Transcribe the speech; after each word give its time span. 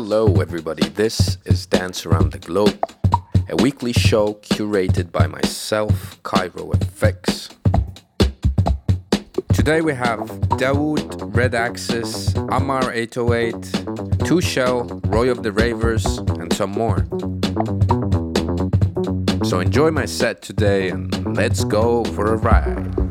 Hello, 0.00 0.40
everybody. 0.40 0.88
This 0.90 1.38
is 1.44 1.66
Dance 1.66 2.06
Around 2.06 2.30
the 2.30 2.38
Globe, 2.38 2.80
a 3.48 3.56
weekly 3.56 3.92
show 3.92 4.34
curated 4.34 5.10
by 5.10 5.26
myself, 5.26 6.22
Cairo 6.22 6.70
FX. 6.70 7.52
Today 9.52 9.80
we 9.80 9.94
have 9.94 10.20
Dawood, 10.60 11.34
Red 11.36 11.56
Axes, 11.56 12.32
Amar 12.52 12.92
808, 12.92 14.24
Two 14.24 14.40
Shell, 14.40 14.84
Roy 15.06 15.32
of 15.32 15.42
the 15.42 15.50
Ravers, 15.50 16.06
and 16.06 16.52
some 16.52 16.70
more. 16.70 17.04
So 19.42 19.58
enjoy 19.58 19.90
my 19.90 20.04
set 20.04 20.42
today 20.42 20.90
and 20.90 21.36
let's 21.36 21.64
go 21.64 22.04
for 22.04 22.34
a 22.34 22.36
ride. 22.36 23.07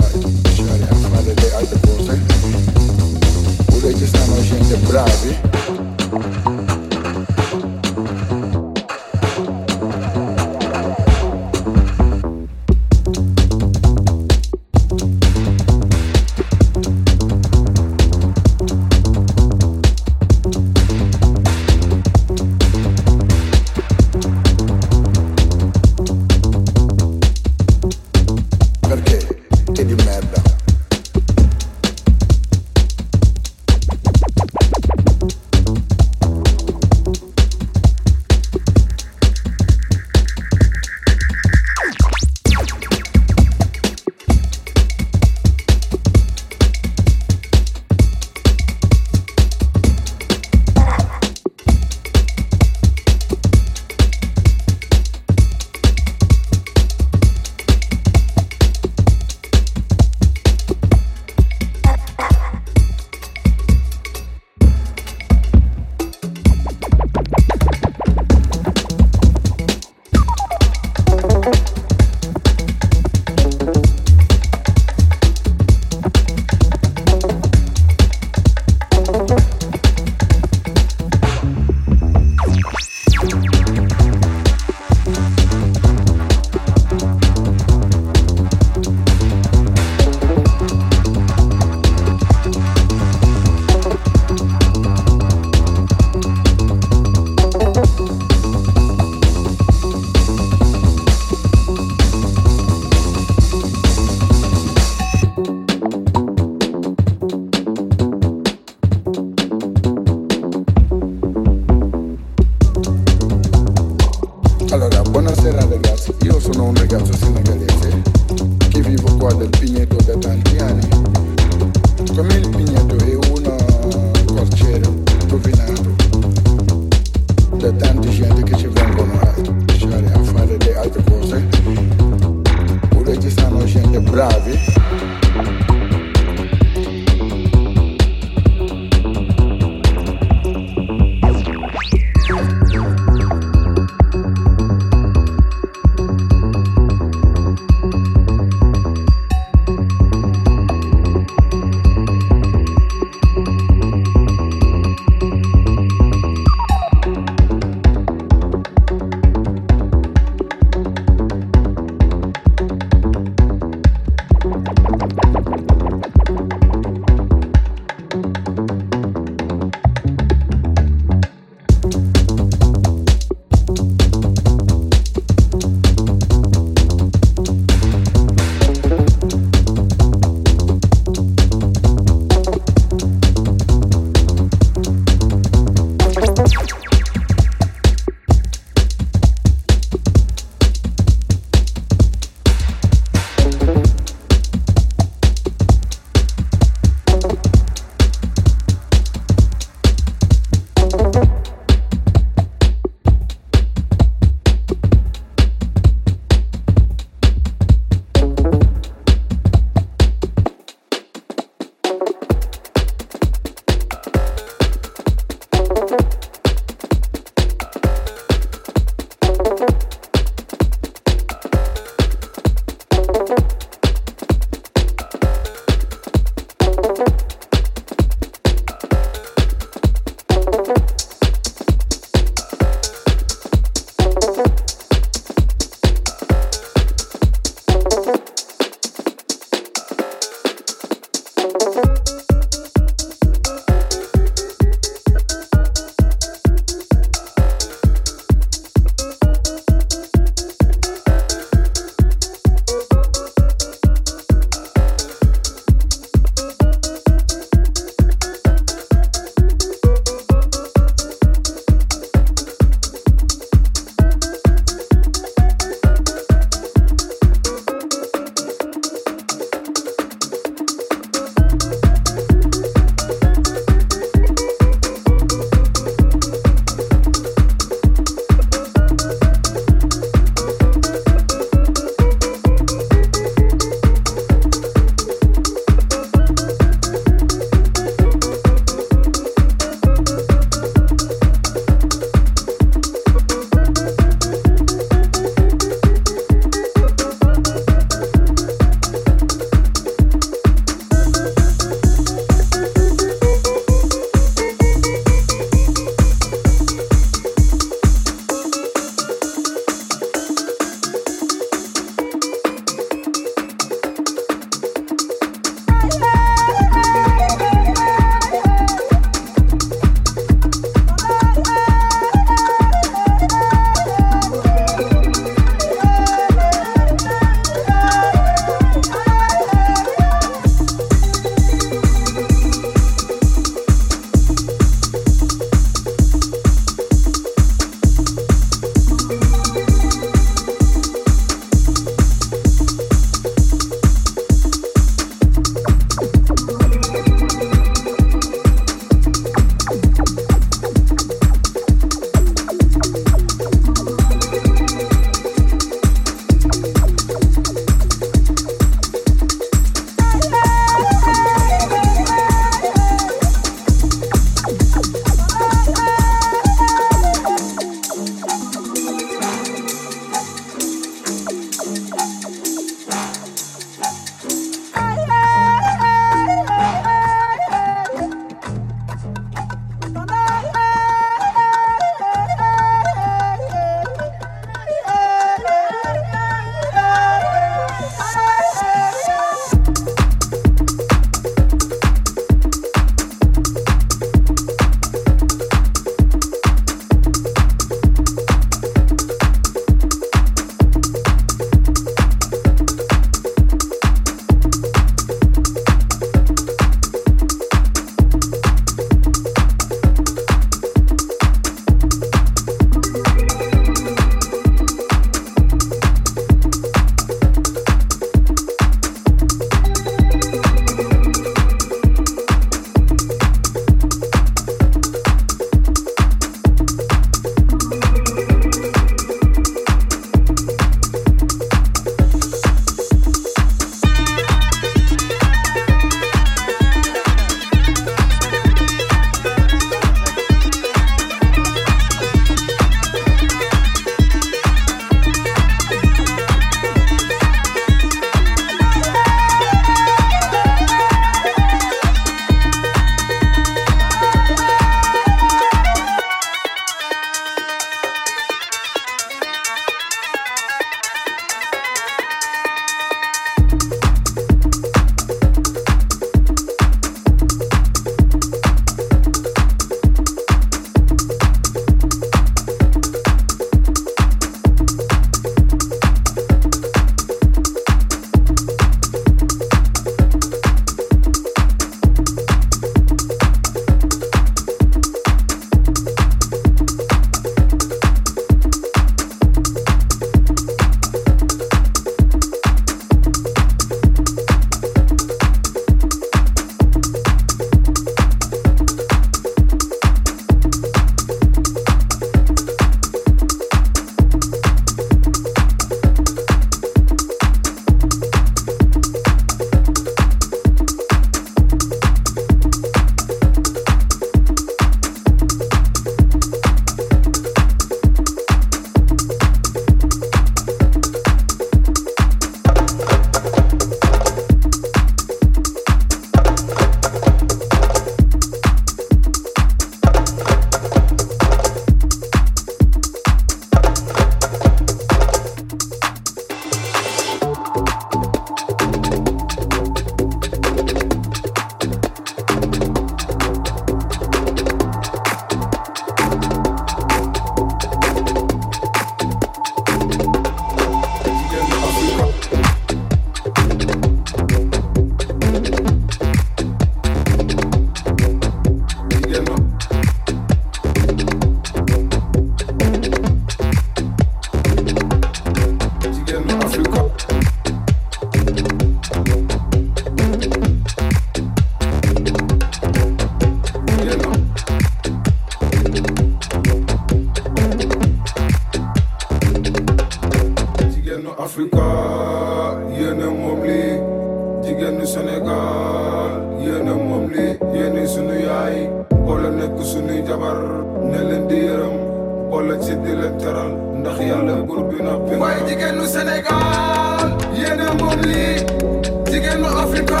Africa, 599.76 600.00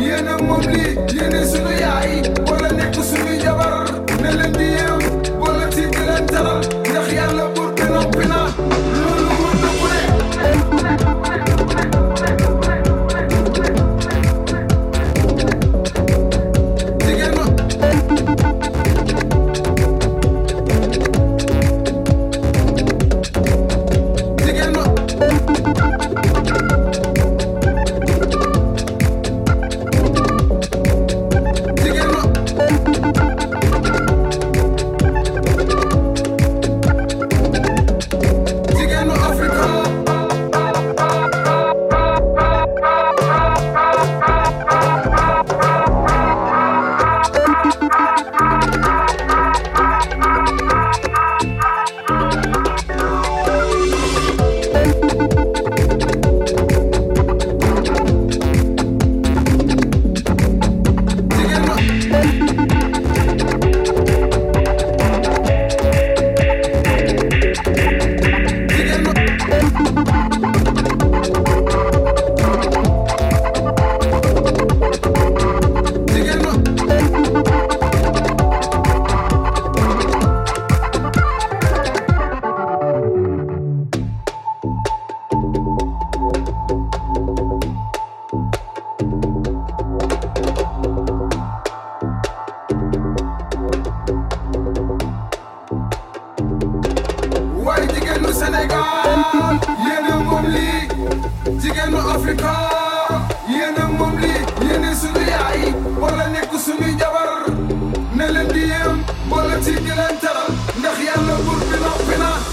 yene 0.00 0.36
mobli, 0.42 0.98
yene 1.12 1.46
sila 1.46 1.67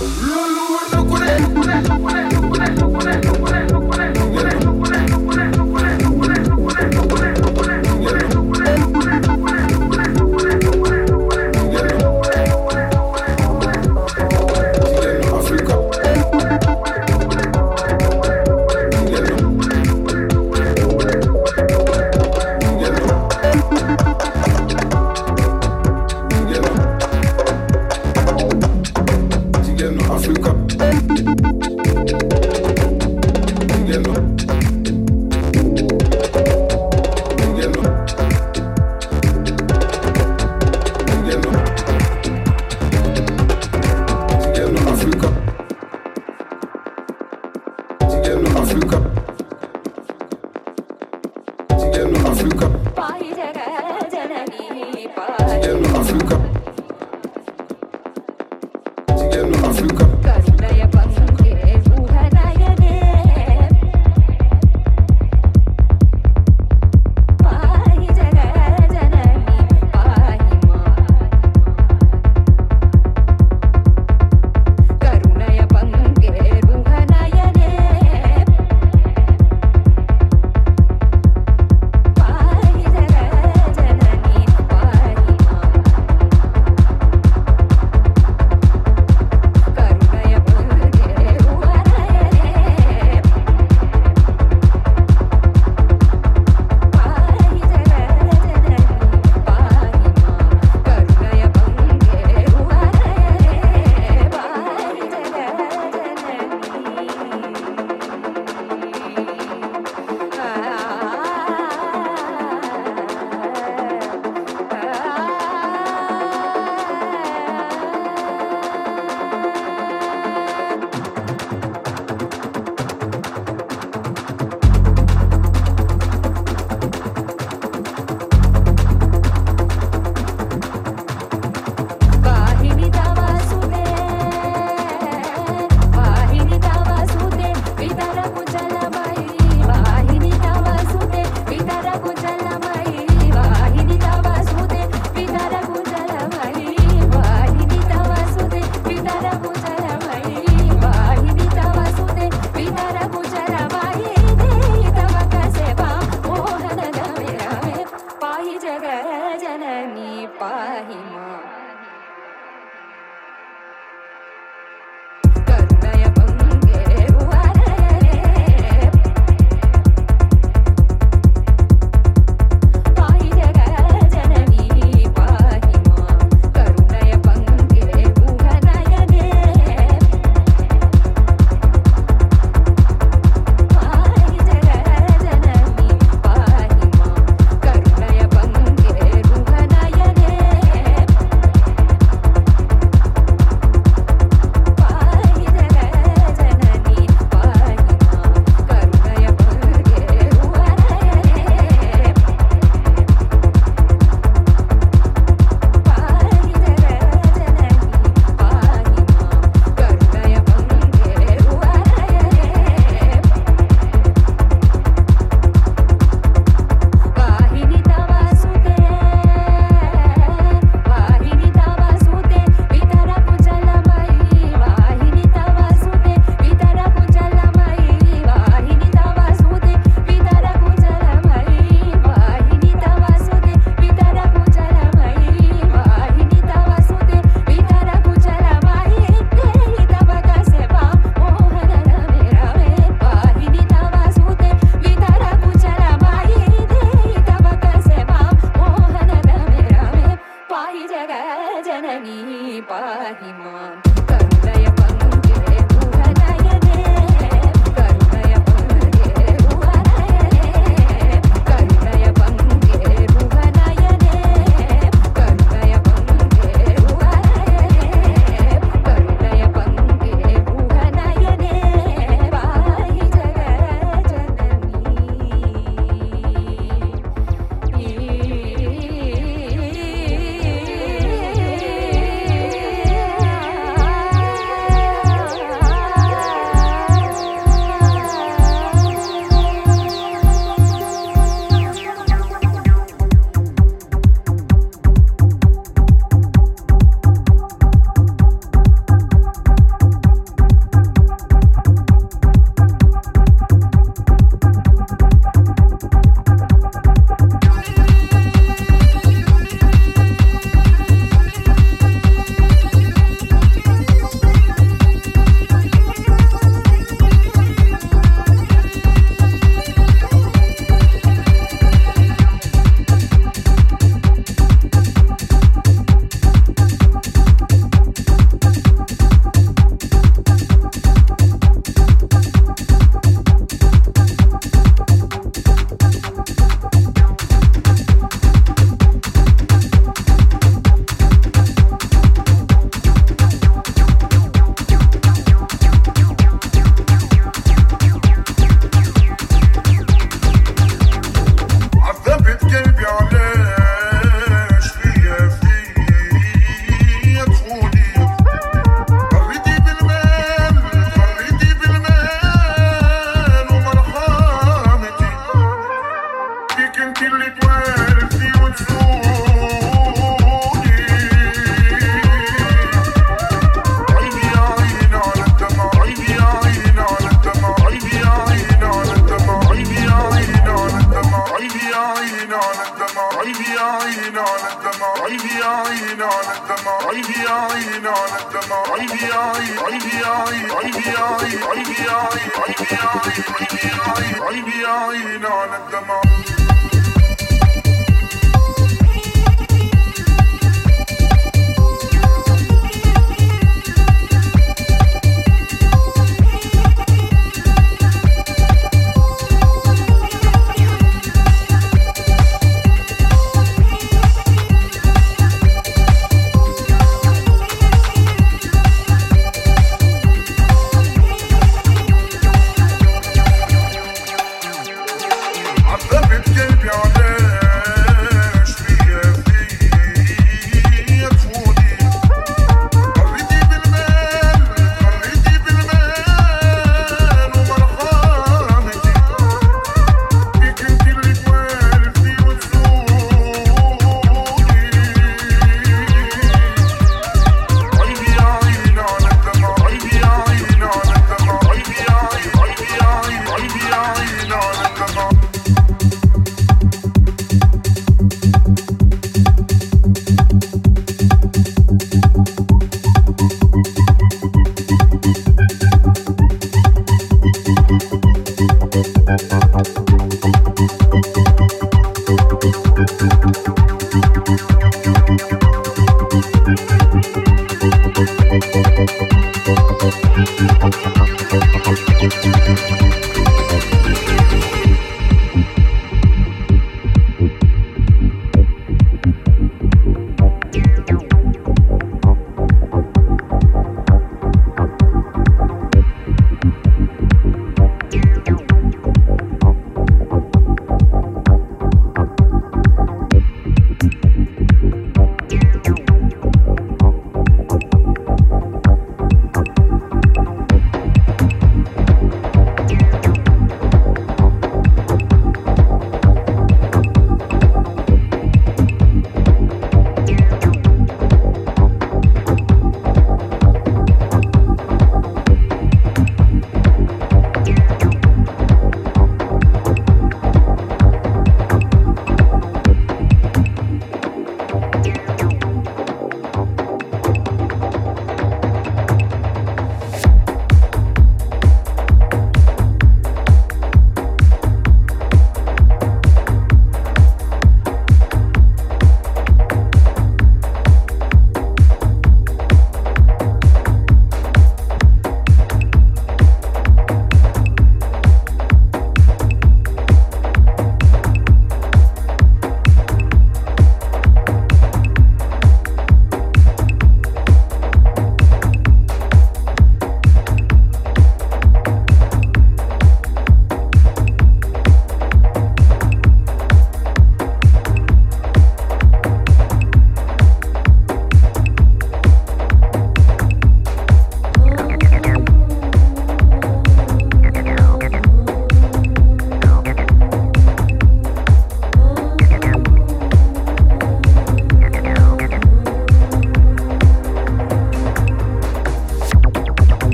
Música 0.00 0.43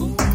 Ooh. 0.00 0.27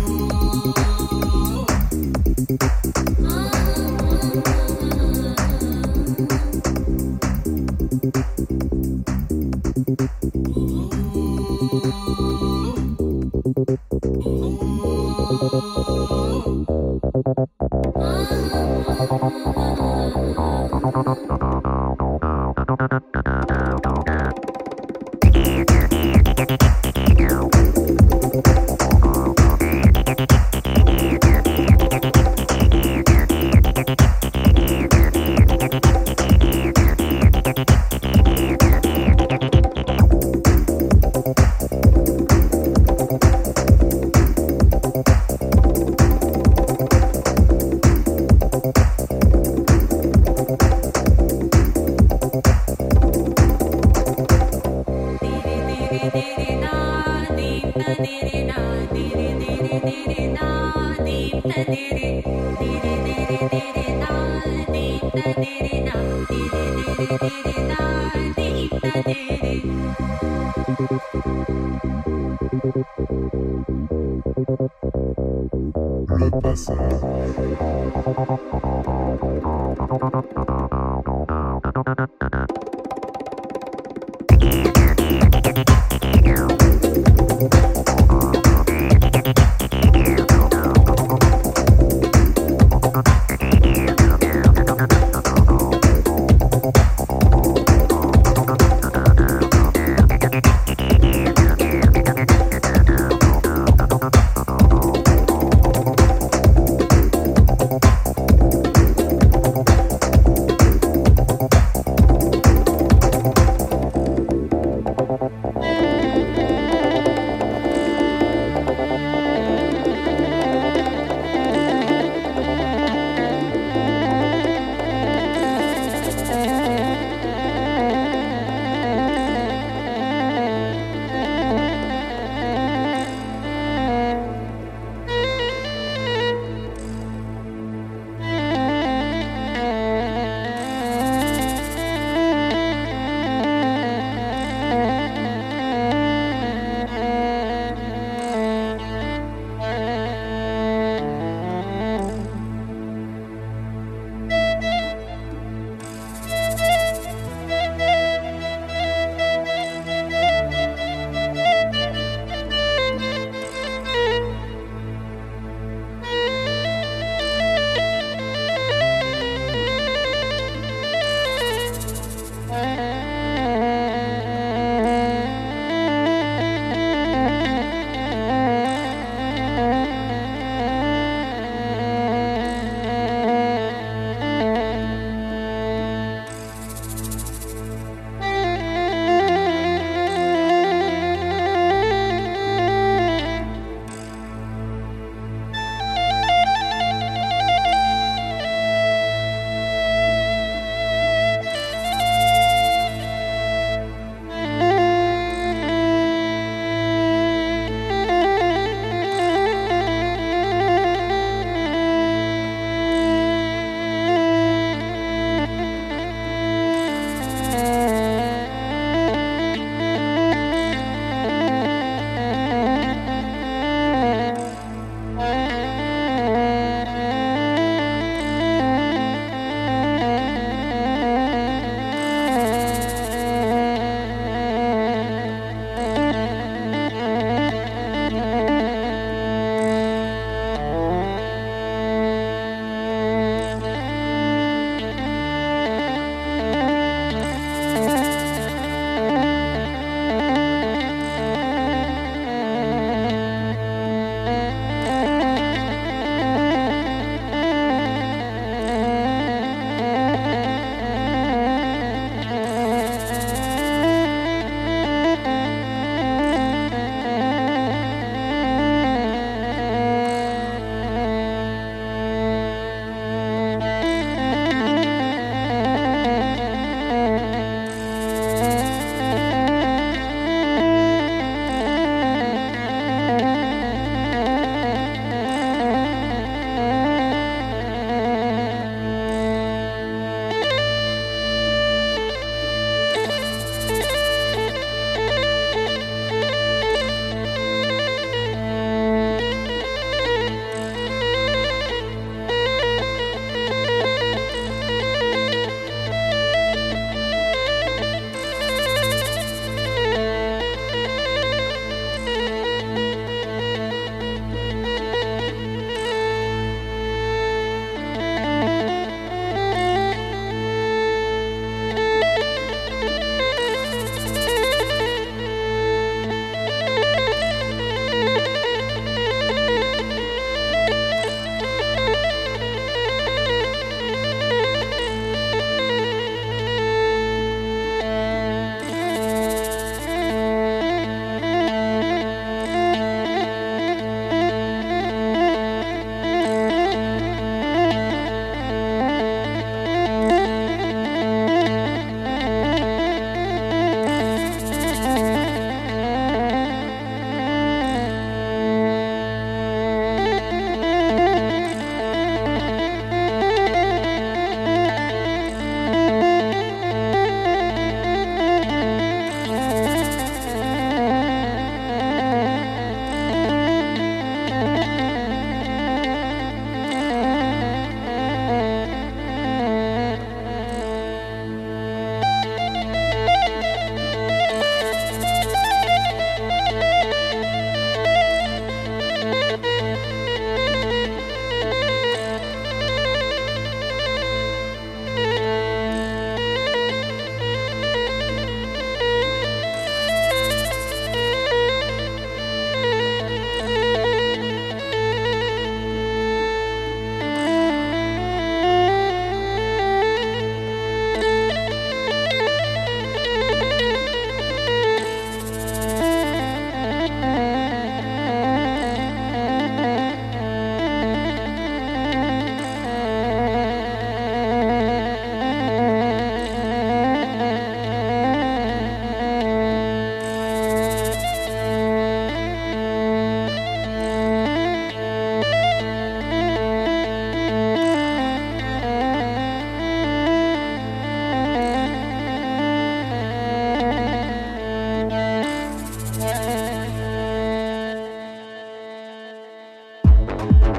you 450.09 450.52